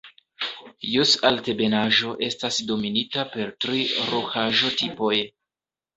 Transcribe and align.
Jos-Altebenaĵo 0.93 2.13
estas 2.29 2.59
dominita 2.71 3.27
per 3.35 3.55
tri 3.67 3.85
rokaĵo-tipoj. 4.11 5.15